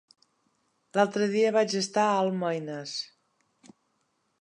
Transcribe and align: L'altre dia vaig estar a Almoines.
L'altre 0.99 1.27
dia 1.35 1.53
vaig 1.57 1.77
estar 1.83 2.07
a 2.07 2.17
Almoines. 2.25 2.99